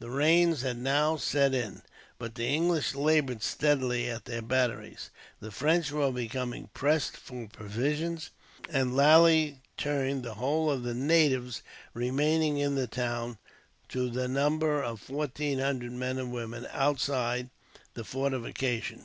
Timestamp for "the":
0.00-0.10, 2.34-2.44, 5.38-5.52, 10.24-10.34, 10.82-10.92, 12.74-12.88, 14.10-14.26, 17.94-18.02